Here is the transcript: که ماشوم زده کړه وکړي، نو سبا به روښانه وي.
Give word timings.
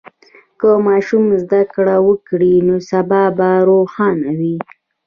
که 0.59 0.69
ماشوم 0.87 1.25
زده 1.43 1.61
کړه 1.73 1.95
وکړي، 2.07 2.55
نو 2.67 2.75
سبا 2.91 3.23
به 3.37 3.49
روښانه 3.69 4.31
وي. 4.39 4.55